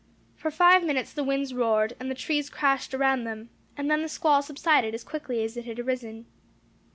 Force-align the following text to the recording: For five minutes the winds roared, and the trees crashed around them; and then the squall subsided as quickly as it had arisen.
For 0.35 0.49
five 0.49 0.83
minutes 0.83 1.13
the 1.13 1.23
winds 1.23 1.53
roared, 1.53 1.95
and 1.99 2.09
the 2.09 2.15
trees 2.15 2.49
crashed 2.49 2.95
around 2.95 3.23
them; 3.23 3.51
and 3.77 3.87
then 3.87 4.01
the 4.01 4.09
squall 4.09 4.41
subsided 4.41 4.95
as 4.95 5.03
quickly 5.03 5.43
as 5.43 5.55
it 5.55 5.65
had 5.65 5.77
arisen. 5.77 6.25